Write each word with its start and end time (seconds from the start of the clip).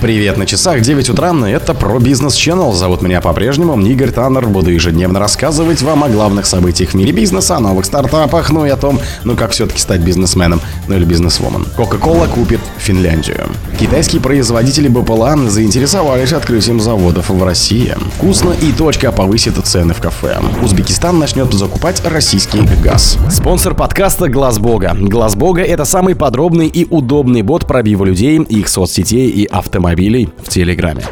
Привет 0.00 0.36
на 0.36 0.46
часах, 0.46 0.80
9 0.80 1.10
утра, 1.10 1.34
это 1.48 1.74
про 1.74 1.98
бизнес 1.98 2.36
Channel. 2.36 2.72
Зовут 2.72 3.02
меня 3.02 3.20
по-прежнему 3.20 3.76
Игорь 3.84 4.12
Таннер. 4.12 4.46
Буду 4.46 4.70
ежедневно 4.70 5.18
рассказывать 5.18 5.82
вам 5.82 6.04
о 6.04 6.08
главных 6.08 6.46
событиях 6.46 6.90
в 6.90 6.94
мире 6.94 7.10
бизнеса, 7.10 7.56
о 7.56 7.60
новых 7.60 7.84
стартапах, 7.84 8.48
ну 8.52 8.64
и 8.64 8.68
о 8.68 8.76
том, 8.76 9.00
ну 9.24 9.34
как 9.34 9.50
все-таки 9.50 9.80
стать 9.80 10.00
бизнесменом, 10.00 10.60
ну 10.86 10.94
или 10.94 11.04
бизнесвумен. 11.04 11.66
Coca-Cola 11.76 12.28
купит 12.32 12.60
Финляндию. 12.78 13.48
Китайские 13.80 14.22
производители 14.22 14.86
БПЛА 14.86 15.36
заинтересовались 15.48 16.32
открытием 16.32 16.80
заводов 16.80 17.30
в 17.30 17.42
России. 17.42 17.96
Вкусно 18.18 18.52
и 18.52 18.70
точка 18.70 19.10
повысит 19.10 19.54
цены 19.64 19.94
в 19.94 20.00
кафе. 20.00 20.38
Узбекистан 20.62 21.18
начнет 21.18 21.52
закупать 21.52 22.00
российский 22.04 22.60
газ. 22.84 23.18
Спонсор 23.32 23.74
подкаста 23.74 24.28
Глаз 24.28 24.60
Бога. 24.60 24.96
Глаз 24.96 25.34
Бога 25.34 25.62
это 25.62 25.84
самый 25.84 26.14
подробный 26.14 26.68
и 26.68 26.86
удобный 26.88 27.42
бот 27.42 27.66
пробива 27.66 28.04
людей, 28.04 28.38
их 28.38 28.68
соцсетей 28.68 29.28
и 29.28 29.44
автомобилей 29.44 29.87
автомобилей 29.88 30.28
в 30.44 30.48
Телеграме. 30.48 31.02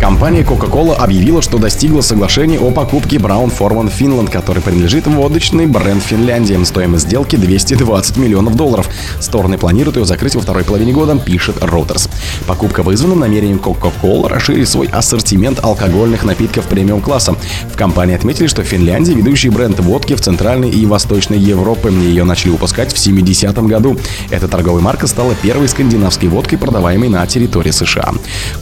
Компания 0.00 0.42
Coca-Cola 0.42 0.96
объявила, 0.96 1.42
что 1.42 1.58
достигла 1.58 2.00
соглашения 2.00 2.58
о 2.58 2.72
покупке 2.72 3.18
Brown 3.18 3.52
Forman 3.56 3.92
Finland, 3.96 4.30
который 4.30 4.60
принадлежит 4.60 5.06
водочный 5.06 5.66
бренд 5.66 6.02
Финляндии. 6.02 6.58
Стоимость 6.64 7.06
сделки 7.06 7.36
220 7.36 8.16
миллионов 8.16 8.56
долларов. 8.56 8.88
Стороны 9.20 9.58
планируют 9.58 9.96
ее 9.96 10.04
закрыть 10.04 10.34
во 10.34 10.40
второй 10.40 10.64
половине 10.64 10.92
года, 10.92 11.16
пишет 11.16 11.58
Reuters. 11.58 12.10
Покупка 12.46 12.82
вызвана 12.82 13.14
намерением 13.14 13.58
Coca-Cola 13.58 14.28
расширить 14.28 14.68
свой 14.68 14.88
ассортимент 14.88 15.62
алкогольных 15.62 16.24
напитков 16.24 16.66
премиум-класса. 16.66 17.36
В 17.72 17.76
компании 17.76 18.16
отметили, 18.16 18.48
что 18.48 18.64
Финляндия 18.64 19.14
ведущий 19.14 19.50
бренд 19.50 19.78
водки 19.78 20.14
в 20.14 20.20
Центральной 20.20 20.70
и 20.70 20.84
Восточной 20.84 21.38
Европе. 21.38 21.90
Ее 21.90 22.24
начали 22.24 22.50
выпускать 22.50 22.92
в 22.92 22.96
70-м 22.96 23.68
году. 23.68 23.96
Эта 24.30 24.48
торговая 24.48 24.82
марка 24.82 25.06
стала 25.06 25.34
первой 25.36 25.68
скандинавской 25.68 26.28
водкой, 26.28 26.58
продаваемой 26.58 27.08
на 27.08 27.24
территории 27.26 27.70
США. 27.70 28.12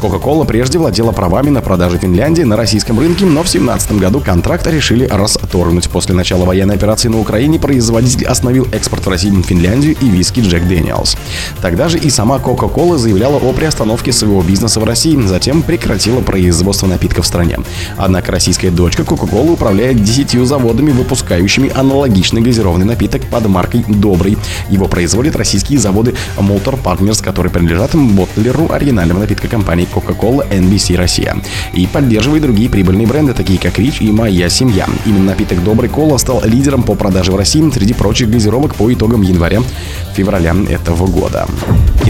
Coca-Cola 0.00 0.46
прежде 0.46 0.78
владела 0.78 1.12
правами 1.12 1.50
на 1.50 1.60
продажу 1.60 1.98
Финляндии 1.98 2.42
на 2.42 2.56
российском 2.56 2.98
рынке, 2.98 3.24
но 3.24 3.42
в 3.42 3.50
2017 3.50 3.92
году 3.92 4.20
контракт 4.20 4.66
решили 4.66 5.04
расторгнуть. 5.04 5.88
После 5.90 6.14
начала 6.14 6.44
военной 6.44 6.74
операции 6.74 7.08
на 7.08 7.20
Украине 7.20 7.58
производитель 7.58 8.26
остановил 8.26 8.66
экспорт 8.72 9.06
в 9.06 9.08
Россию, 9.08 9.42
Финляндию 9.42 9.96
и 10.00 10.08
виски 10.08 10.40
Jack 10.40 10.66
Daniel's. 10.66 11.16
Тогда 11.60 11.88
же 11.88 11.98
и 11.98 12.10
сама 12.10 12.38
Coca-Cola 12.38 12.96
заявляла 12.96 13.36
о 13.36 13.52
приостановке 13.52 14.12
своего 14.12 14.42
бизнеса 14.42 14.80
в 14.80 14.84
России, 14.84 15.20
затем 15.26 15.62
прекратила 15.62 16.20
производство 16.20 16.86
напитков 16.86 17.24
в 17.24 17.28
стране. 17.28 17.58
Однако 17.96 18.32
российская 18.32 18.70
дочка 18.70 19.02
Coca-Cola 19.02 19.52
управляет 19.52 20.02
10 20.02 20.46
заводами, 20.46 20.90
выпускающими 20.90 21.70
аналогичный 21.74 22.40
газированный 22.40 22.86
напиток 22.86 23.22
под 23.28 23.46
маркой 23.46 23.84
«Добрый». 23.86 24.38
Его 24.68 24.86
производят 24.86 25.36
российские 25.36 25.78
заводы 25.78 26.14
Multon 26.36 26.82
Partners, 26.82 27.22
которые 27.22 27.52
принадлежат 27.52 27.94
боттлеру 27.94 28.70
оригинального 28.70 29.20
напитка 29.20 29.48
компании 29.50 29.86
Coca-Cola 29.92 30.48
HBC 30.48 30.96
Россия. 30.96 31.36
И 31.74 31.86
поддерживает 31.86 32.42
другие 32.42 32.70
прибыльные 32.70 33.06
бренды, 33.06 33.34
такие 33.34 33.58
как 33.58 33.78
Рич 33.78 34.00
и 34.00 34.10
Моя 34.10 34.48
семья. 34.48 34.86
Именно 35.04 35.24
напиток 35.24 35.62
Добрый 35.62 35.90
Кола 35.90 36.16
стал 36.16 36.42
лидером 36.44 36.82
по 36.82 36.94
продаже 36.94 37.32
в 37.32 37.36
России 37.36 37.60
среди 37.70 37.92
прочих 37.92 38.30
газировок 38.30 38.74
по 38.74 38.92
итогам 38.92 39.22
января-февраля 39.22 40.54
этого 40.70 41.06
года. 41.06 41.46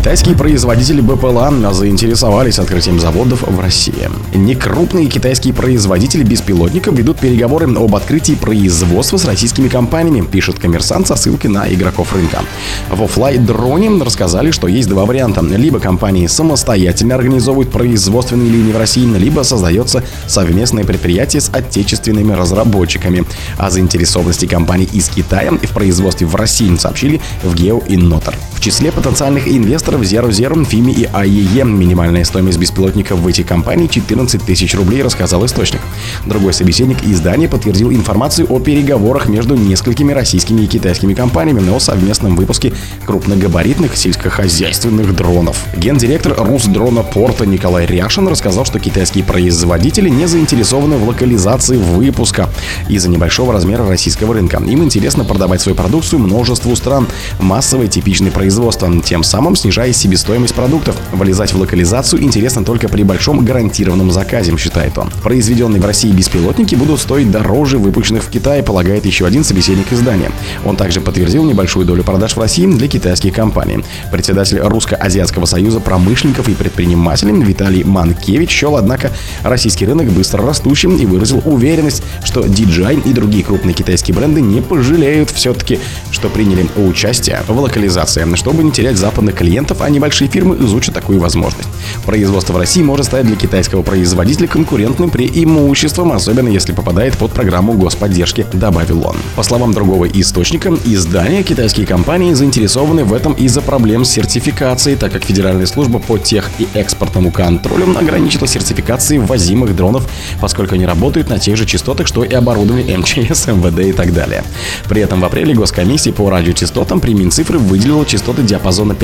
Китайские 0.00 0.34
производители 0.34 1.02
БПЛА 1.02 1.52
заинтересовались 1.74 2.58
открытием 2.58 2.98
заводов 2.98 3.42
в 3.42 3.60
России. 3.60 4.08
Некрупные 4.34 5.08
китайские 5.08 5.52
производители 5.52 6.22
беспилотников 6.22 6.94
ведут 6.94 7.18
переговоры 7.18 7.66
об 7.66 7.94
открытии 7.94 8.32
производства 8.32 9.18
с 9.18 9.26
российскими 9.26 9.68
компаниями, 9.68 10.24
пишет 10.24 10.58
коммерсант 10.58 11.08
со 11.08 11.16
ссылкой 11.16 11.50
на 11.50 11.70
игроков 11.70 12.14
рынка. 12.14 12.40
В 12.88 13.02
Fly 13.02 13.44
Drone 13.44 14.02
рассказали, 14.02 14.52
что 14.52 14.68
есть 14.68 14.88
два 14.88 15.04
варианта. 15.04 15.42
Либо 15.42 15.80
компании 15.80 16.26
самостоятельно 16.28 17.14
организовывают 17.14 17.70
производственные 17.70 18.48
линии 18.48 18.72
в 18.72 18.78
России, 18.78 19.04
либо 19.04 19.42
создается 19.42 20.02
совместное 20.26 20.84
предприятие 20.84 21.42
с 21.42 21.50
отечественными 21.52 22.32
разработчиками. 22.32 23.26
О 23.58 23.68
заинтересованности 23.68 24.46
компаний 24.46 24.88
из 24.90 25.10
Китая 25.10 25.52
в 25.52 25.74
производстве 25.74 26.26
в 26.26 26.34
России 26.36 26.74
сообщили 26.76 27.20
в 27.42 27.54
Geo 27.54 27.86
Innotor. 27.86 28.34
В 28.54 28.62
числе 28.62 28.92
потенциальных 28.92 29.48
инвесторов 29.48 29.89
Zero 29.98 30.28
Zero, 30.28 30.54
FIMI 30.64 30.92
и 30.92 31.04
AEE. 31.04 31.64
Минимальная 31.64 32.24
стоимость 32.24 32.58
беспилотников 32.58 33.18
в 33.18 33.26
этих 33.26 33.46
компаниях 33.46 33.90
14 33.90 34.42
тысяч 34.42 34.74
рублей, 34.74 35.02
рассказал 35.02 35.44
источник. 35.44 35.80
Другой 36.26 36.52
собеседник 36.52 37.02
издания 37.04 37.48
подтвердил 37.48 37.90
информацию 37.90 38.46
о 38.50 38.60
переговорах 38.60 39.28
между 39.28 39.56
несколькими 39.56 40.12
российскими 40.12 40.62
и 40.62 40.66
китайскими 40.66 41.14
компаниями 41.14 41.68
о 41.74 41.80
совместном 41.80 42.36
выпуске 42.36 42.72
крупногабаритных 43.06 43.96
сельскохозяйственных 43.96 45.16
дронов. 45.16 45.58
Гендиректор 45.76 46.34
Русдрона 46.38 47.02
Порта 47.02 47.44
Николай 47.44 47.86
Ряшин 47.86 48.28
рассказал, 48.28 48.64
что 48.64 48.78
китайские 48.78 49.24
производители 49.24 50.08
не 50.08 50.26
заинтересованы 50.26 50.96
в 50.96 51.08
локализации 51.08 51.76
выпуска 51.76 52.48
из-за 52.88 53.08
небольшого 53.08 53.52
размера 53.52 53.86
российского 53.88 54.34
рынка. 54.34 54.62
Им 54.64 54.84
интересно 54.84 55.24
продавать 55.24 55.60
свою 55.60 55.74
продукцию 55.74 56.20
множеству 56.20 56.76
стран. 56.76 57.08
Массовое 57.40 57.88
типичное 57.88 58.30
производство 58.30 58.88
тем 59.02 59.22
самым 59.22 59.56
снижая 59.56 59.79
себестоимость 59.88 60.54
продуктов. 60.54 60.96
Вылезать 61.12 61.52
в 61.52 61.58
локализацию 61.58 62.22
интересно 62.22 62.64
только 62.64 62.88
при 62.88 63.02
большом 63.02 63.44
гарантированном 63.44 64.10
заказе, 64.10 64.56
считает 64.56 64.98
он. 64.98 65.10
Произведенные 65.22 65.80
в 65.80 65.86
России 65.86 66.10
беспилотники 66.10 66.74
будут 66.74 67.00
стоить 67.00 67.30
дороже 67.30 67.78
выпущенных 67.78 68.24
в 68.24 68.28
Китае, 68.28 68.62
полагает 68.62 69.06
еще 69.06 69.26
один 69.26 69.44
собеседник 69.44 69.92
издания. 69.92 70.30
Он 70.64 70.76
также 70.76 71.00
подтвердил 71.00 71.44
небольшую 71.44 71.86
долю 71.86 72.02
продаж 72.02 72.36
в 72.36 72.40
России 72.40 72.66
для 72.66 72.88
китайских 72.88 73.34
компаний. 73.34 73.84
Председатель 74.12 74.58
Русско-Азиатского 74.58 75.46
союза 75.46 75.80
промышленников 75.80 76.48
и 76.48 76.54
предпринимателей 76.54 77.32
Виталий 77.42 77.84
Манкевич 77.84 78.50
счел, 78.50 78.76
однако, 78.76 79.10
российский 79.42 79.86
рынок 79.86 80.10
быстро 80.10 80.44
растущим 80.44 80.96
и 80.96 81.06
выразил 81.06 81.42
уверенность, 81.44 82.02
что 82.24 82.40
DJI 82.40 83.08
и 83.08 83.12
другие 83.12 83.44
крупные 83.44 83.74
китайские 83.74 84.14
бренды 84.14 84.40
не 84.40 84.60
пожалеют 84.60 85.30
все-таки, 85.30 85.78
что 86.10 86.28
приняли 86.28 86.66
участие 86.76 87.42
в 87.46 87.58
локализации 87.58 88.20
чтобы 88.36 88.62
не 88.62 88.72
терять 88.72 88.96
западных 88.96 89.34
клиентов, 89.34 89.69
а 89.80 89.90
небольшие 89.90 90.28
фирмы 90.28 90.56
изучат 90.56 90.94
такую 90.94 91.20
возможность. 91.20 91.68
Производство 92.04 92.52
в 92.52 92.56
России 92.56 92.82
может 92.82 93.06
стать 93.06 93.26
для 93.26 93.36
китайского 93.36 93.82
производителя 93.82 94.48
конкурентным 94.48 95.10
преимуществом, 95.10 96.12
особенно 96.12 96.48
если 96.48 96.72
попадает 96.72 97.16
под 97.16 97.32
программу 97.32 97.72
господдержки, 97.74 98.46
добавил 98.52 99.06
он. 99.06 99.16
По 99.36 99.42
словам 99.42 99.72
другого 99.72 100.06
источника, 100.06 100.72
издания 100.84 101.42
китайские 101.42 101.86
компании 101.86 102.32
заинтересованы 102.32 103.04
в 103.04 103.12
этом 103.12 103.32
из-за 103.34 103.62
проблем 103.62 104.04
с 104.04 104.10
сертификацией, 104.10 104.96
так 104.96 105.12
как 105.12 105.24
Федеральная 105.24 105.66
служба 105.66 105.98
по 105.98 106.18
тех 106.18 106.50
и 106.58 106.68
экспортному 106.74 107.30
контролю 107.30 107.96
ограничила 107.96 108.46
сертификации 108.46 109.18
ввозимых 109.18 109.74
дронов, 109.76 110.08
поскольку 110.40 110.74
они 110.74 110.86
работают 110.86 111.28
на 111.28 111.38
тех 111.38 111.56
же 111.56 111.66
частотах, 111.66 112.06
что 112.06 112.24
и 112.24 112.34
оборудование 112.34 112.98
МЧС, 112.98 113.46
МВД 113.46 113.80
и 113.80 113.92
так 113.92 114.12
далее. 114.12 114.44
При 114.88 115.02
этом 115.02 115.20
в 115.20 115.24
апреле 115.24 115.54
Госкомиссия 115.54 116.12
по 116.12 116.28
радиочастотам 116.30 117.00
при 117.00 117.14
Минцифры 117.14 117.58
выделила 117.58 118.04
частоты 118.04 118.42
диапазона 118.42 118.94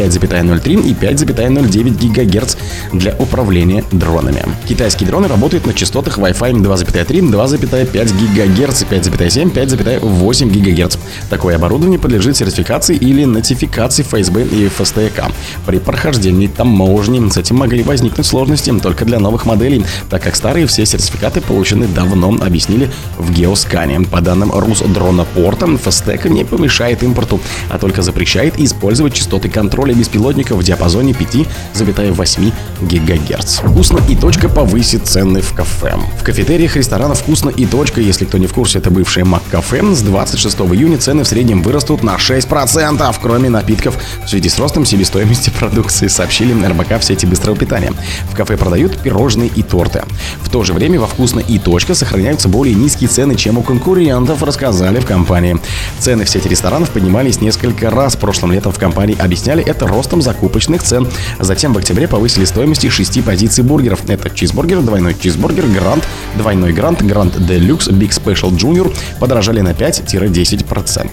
5,03 0.56 0.88
и 0.88 0.92
5,09 0.92 2.12
ГГц 2.12 2.56
для 2.92 3.14
управления 3.18 3.84
дронами. 3.92 4.42
Китайские 4.68 5.08
дроны 5.08 5.28
работают 5.28 5.66
на 5.66 5.74
частотах 5.74 6.18
Wi-Fi 6.18 6.52
2,3, 6.52 7.30
2,5 7.30 8.34
ГГц, 8.34 8.82
5,7, 8.84 9.52
5,8 9.52 10.50
ГГц. 10.50 10.96
Такое 11.30 11.56
оборудование 11.56 11.98
подлежит 11.98 12.36
сертификации 12.36 12.96
или 12.96 13.24
нотификации 13.24 14.02
ФСБ 14.02 14.44
и 14.44 14.68
ФСТК. 14.68 15.30
При 15.66 15.78
прохождении 15.78 16.46
таможни 16.46 17.28
с 17.30 17.36
этим 17.36 17.56
могли 17.56 17.82
возникнуть 17.82 18.26
сложности 18.26 18.72
только 18.80 19.04
для 19.04 19.18
новых 19.18 19.46
моделей, 19.46 19.84
так 20.10 20.22
как 20.22 20.36
старые 20.36 20.66
все 20.66 20.84
сертификаты 20.86 21.40
получены 21.40 21.86
давно, 21.86 22.36
объяснили 22.40 22.90
в 23.18 23.32
Геоскане. 23.32 24.00
По 24.00 24.20
данным 24.20 24.52
Русдронопорта, 24.52 25.66
ФСТК 25.76 26.26
не 26.26 26.44
помешает 26.44 27.02
импорту, 27.02 27.40
а 27.70 27.78
только 27.78 28.02
запрещает 28.02 28.58
использовать 28.58 29.14
частоты 29.14 29.48
контроля 29.48 29.94
беспилотников 29.94 30.45
в 30.54 30.62
диапазоне 30.62 31.12
5,8 31.12 32.52
ГГц. 32.82 33.58
Вкусно 33.58 34.00
и 34.08 34.14
точка 34.14 34.48
повысит 34.48 35.06
цены 35.06 35.40
в 35.40 35.52
кафе. 35.54 35.94
В 36.18 36.22
кафетериях 36.22 36.76
ресторанов 36.76 37.18
вкусно 37.20 37.50
и 37.50 37.66
точка, 37.66 38.00
если 38.00 38.24
кто 38.24 38.38
не 38.38 38.46
в 38.46 38.54
курсе, 38.54 38.78
это 38.78 38.90
бывшее 38.90 39.24
Мак-кафе, 39.24 39.82
с 39.94 40.02
26 40.02 40.56
июня 40.56 40.98
цены 40.98 41.24
в 41.24 41.28
среднем 41.28 41.62
вырастут 41.62 42.02
на 42.02 42.16
6%, 42.16 43.14
кроме 43.20 43.48
напитков, 43.48 43.96
в 44.24 44.28
связи 44.28 44.48
с 44.48 44.58
ростом 44.58 44.84
себестоимости 44.84 45.50
продукции, 45.50 46.08
сообщили 46.08 46.52
РБК 46.52 47.00
в 47.00 47.04
сети 47.04 47.26
быстрого 47.26 47.56
питания. 47.56 47.92
В 48.30 48.34
кафе 48.34 48.56
продают 48.56 48.98
пирожные 49.00 49.48
и 49.48 49.62
торты. 49.62 50.02
В 50.42 50.50
то 50.50 50.64
же 50.64 50.72
время 50.72 51.00
во 51.00 51.06
вкусно 51.06 51.40
и 51.40 51.58
точка 51.58 51.94
сохраняются 51.94 52.48
более 52.48 52.74
низкие 52.74 53.08
цены, 53.08 53.34
чем 53.34 53.58
у 53.58 53.62
конкурентов, 53.62 54.42
рассказали 54.42 55.00
в 55.00 55.06
компании. 55.06 55.58
Цены 55.98 56.24
в 56.24 56.30
сети 56.30 56.48
ресторанов 56.48 56.90
поднимались 56.90 57.40
несколько 57.40 57.90
раз 57.90 58.16
прошлым 58.16 58.52
летом 58.52 58.72
в 58.72 58.78
компании 58.78 59.16
объясняли 59.18 59.62
это 59.64 59.86
ростом 59.86 60.22
закупочных 60.36 60.82
цен. 60.82 61.08
Затем 61.40 61.72
в 61.72 61.78
октябре 61.78 62.06
повысили 62.06 62.44
стоимости 62.44 62.90
шести 62.90 63.22
позиций 63.22 63.64
бургеров. 63.64 64.08
Это 64.08 64.28
чизбургер, 64.30 64.82
двойной 64.82 65.16
чизбургер, 65.18 65.66
грант, 65.66 66.04
двойной 66.36 66.72
грант, 66.72 67.02
грант 67.02 67.46
делюкс, 67.46 67.88
биг 67.88 68.12
спешл 68.12 68.54
джуниор 68.54 68.92
подорожали 69.18 69.62
на 69.62 69.70
5-10%. 69.70 71.08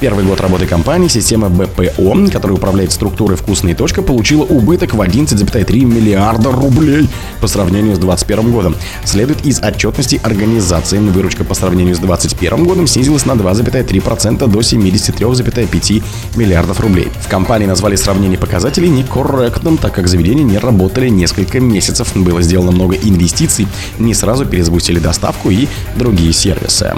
Первый 0.00 0.24
год 0.24 0.40
работы 0.40 0.66
компании 0.66 1.08
система 1.08 1.48
БПО, 1.48 2.30
которая 2.30 2.56
управляет 2.56 2.92
структурой 2.92 3.36
«Вкусная 3.36 3.74
точка», 3.74 4.00
получила 4.00 4.44
убыток 4.44 4.94
в 4.94 5.00
11,3 5.00 5.84
миллиарда 5.84 6.52
рублей 6.52 7.08
по 7.40 7.48
сравнению 7.48 7.96
с 7.96 7.98
2021 7.98 8.52
годом. 8.52 8.76
Следует 9.04 9.44
из 9.44 9.60
отчетности 9.60 10.20
организации. 10.22 10.98
Выручка 10.98 11.42
по 11.42 11.54
сравнению 11.54 11.96
с 11.96 11.98
2021 11.98 12.64
годом 12.64 12.86
снизилась 12.86 13.26
на 13.26 13.32
2,3% 13.32 14.46
до 14.46 14.60
73,5 14.60 16.02
миллиардов 16.36 16.78
рублей. 16.78 17.08
В 17.20 17.28
компании 17.28 17.66
назвали 17.66 17.96
сравнение 17.96 18.38
показателей 18.38 18.90
некорректным, 18.90 19.78
так 19.78 19.94
как 19.94 20.06
заведения 20.06 20.44
не 20.44 20.58
работали 20.58 21.08
несколько 21.08 21.58
месяцев. 21.58 22.12
Было 22.14 22.40
сделано 22.40 22.70
много 22.70 22.94
инвестиций, 22.94 23.66
не 23.98 24.14
сразу 24.14 24.46
перезапустили 24.46 25.00
доставку 25.00 25.50
и 25.50 25.66
другие 25.96 26.32
сервисы. 26.32 26.94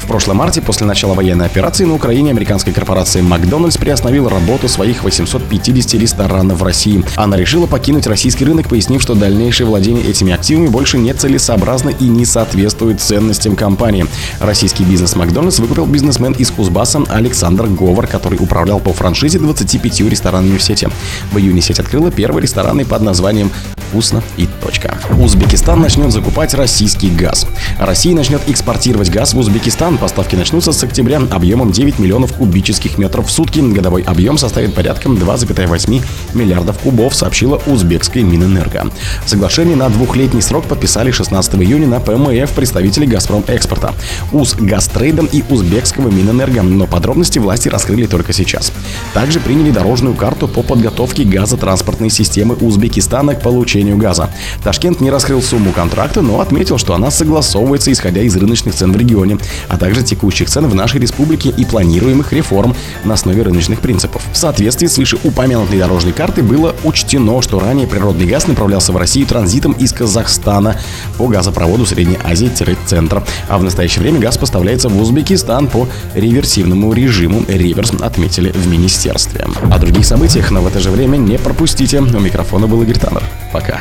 В 0.00 0.08
прошлом 0.08 0.38
марте, 0.38 0.60
после 0.60 0.88
начала 0.88 1.14
военной 1.14 1.46
операции 1.46 1.84
на 1.84 1.94
Украине, 1.94 2.31
американская 2.32 2.74
корпорация 2.74 3.22
Макдональдс 3.22 3.76
приостановила 3.76 4.28
работу 4.28 4.68
своих 4.68 5.04
850 5.04 6.00
ресторанов 6.00 6.58
в 6.58 6.62
России. 6.62 7.04
Она 7.16 7.36
решила 7.36 7.66
покинуть 7.66 8.06
российский 8.06 8.44
рынок, 8.44 8.68
пояснив, 8.68 9.00
что 9.00 9.14
дальнейшее 9.14 9.66
владение 9.66 10.04
этими 10.04 10.32
активами 10.32 10.68
больше 10.68 10.98
не 10.98 11.12
целесообразно 11.12 11.90
и 11.90 12.08
не 12.08 12.24
соответствует 12.24 13.00
ценностям 13.00 13.54
компании. 13.56 14.06
Российский 14.40 14.84
бизнес 14.84 15.14
Макдональдс 15.14 15.58
выкупил 15.58 15.86
бизнесмен 15.86 16.32
из 16.32 16.50
Кузбасса 16.50 17.02
Александр 17.08 17.66
Говор, 17.66 18.06
который 18.06 18.38
управлял 18.40 18.80
по 18.80 18.92
франшизе 18.92 19.38
25 19.38 20.00
ресторанами 20.00 20.56
в 20.56 20.62
сети. 20.62 20.88
В 21.32 21.38
июне 21.38 21.60
сеть 21.60 21.80
открыла 21.80 22.10
первый 22.10 22.42
ресторанный 22.42 22.84
под 22.84 23.02
названием 23.02 23.50
«Вкусно 23.88 24.22
и 24.36 24.48
точка». 24.62 24.98
Узбекистан 25.18 25.80
начнет 25.80 26.12
закупать 26.12 26.54
российский 26.54 27.10
газ. 27.10 27.46
Россия 27.78 28.14
начнет 28.14 28.40
экспортировать 28.46 29.10
газ 29.10 29.34
в 29.34 29.38
Узбекистан. 29.38 29.98
Поставки 29.98 30.34
начнутся 30.34 30.72
с 30.72 30.82
октября 30.82 31.20
объемом 31.30 31.72
9 31.72 31.98
миллионов 31.98 32.21
кубических 32.30 32.98
метров 32.98 33.26
в 33.26 33.30
сутки. 33.32 33.58
Годовой 33.58 34.02
объем 34.02 34.38
составит 34.38 34.74
порядка 34.74 35.08
2,8 35.08 36.02
миллиардов 36.34 36.78
кубов, 36.78 37.14
сообщила 37.14 37.60
узбекская 37.66 38.22
Минэнерго. 38.22 38.90
Соглашение 39.26 39.74
на 39.74 39.88
двухлетний 39.88 40.42
срок 40.42 40.66
подписали 40.66 41.10
16 41.10 41.54
июня 41.56 41.88
на 41.88 42.00
ПМФ 42.00 42.50
представители 42.52 43.06
«Газпром 43.06 43.42
Экспорта», 43.46 43.94
УЗ 44.30 44.56
«Газтрейдом» 44.58 45.26
и 45.26 45.42
узбекского 45.48 46.10
Минэнерго, 46.10 46.62
но 46.62 46.86
подробности 46.86 47.38
власти 47.38 47.68
раскрыли 47.68 48.06
только 48.06 48.32
сейчас. 48.32 48.72
Также 49.14 49.40
приняли 49.40 49.70
дорожную 49.70 50.14
карту 50.14 50.46
по 50.46 50.62
подготовке 50.62 51.24
газотранспортной 51.24 52.10
системы 52.10 52.54
Узбекистана 52.54 53.34
к 53.34 53.42
получению 53.42 53.96
газа. 53.96 54.30
Ташкент 54.62 55.00
не 55.00 55.10
раскрыл 55.10 55.42
сумму 55.42 55.72
контракта, 55.72 56.22
но 56.22 56.40
отметил, 56.40 56.78
что 56.78 56.94
она 56.94 57.10
согласовывается 57.10 57.90
исходя 57.92 58.22
из 58.22 58.36
рыночных 58.36 58.74
цен 58.74 58.92
в 58.92 58.96
регионе, 58.96 59.38
а 59.68 59.76
также 59.76 60.02
текущих 60.02 60.48
цен 60.48 60.66
в 60.66 60.74
нашей 60.74 61.00
республике 61.00 61.50
и 61.56 61.64
планируемых 62.12 62.32
реформ 62.32 62.74
на 63.04 63.14
основе 63.14 63.42
рыночных 63.42 63.80
принципов. 63.80 64.22
В 64.32 64.36
соответствии 64.36 64.86
с 64.86 64.98
вышеупомянутой 64.98 65.78
дорожной 65.78 66.12
картой 66.12 66.44
было 66.44 66.74
учтено, 66.84 67.40
что 67.42 67.58
ранее 67.58 67.86
природный 67.86 68.26
газ 68.26 68.46
направлялся 68.46 68.92
в 68.92 68.96
Россию 68.96 69.26
транзитом 69.26 69.72
из 69.72 69.92
Казахстана 69.92 70.76
по 71.16 71.26
газопроводу 71.28 71.86
Средней 71.86 72.18
Азии-центра, 72.22 73.24
а 73.48 73.58
в 73.58 73.64
настоящее 73.64 74.02
время 74.02 74.20
газ 74.20 74.36
поставляется 74.36 74.88
в 74.88 75.00
Узбекистан 75.00 75.66
по 75.68 75.88
реверсивному 76.14 76.92
режиму. 76.92 77.42
Реверс 77.48 77.92
отметили 78.00 78.50
в 78.50 78.66
министерстве. 78.66 79.46
О 79.70 79.78
других 79.78 80.04
событиях, 80.04 80.50
но 80.50 80.60
в 80.60 80.66
это 80.66 80.80
же 80.80 80.90
время 80.90 81.16
не 81.16 81.38
пропустите. 81.38 82.00
У 82.00 82.20
микрофона 82.20 82.66
был 82.66 82.82
Игорь 82.82 82.98
Таннер. 82.98 83.22
Пока. 83.52 83.80